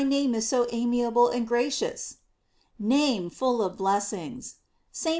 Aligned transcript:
729 0.01 0.31
name 0.31 0.35
is 0.35 0.47
so 0.49 0.65
amiable 0.71 1.29
and 1.29 1.47
gracious! 1.47 2.15
Name 2.79 3.29
full 3.29 3.61
of 3.61 3.77
blessings. 3.77 4.55
St. 4.91 5.09